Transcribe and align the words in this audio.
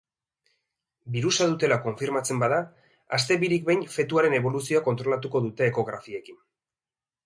Birusa 1.15 1.47
dutela 1.51 1.77
konfirmatzen 1.83 2.41
bada, 2.45 2.59
aste 3.21 3.39
birik 3.45 3.71
behin 3.71 3.87
fetuaren 4.01 4.41
eboluzioa 4.43 4.85
kontrolatuko 4.93 5.47
dute 5.49 5.75
ekografiekin. 5.75 6.47